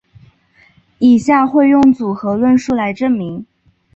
[0.97, 3.45] 以下会用组合论述来证明。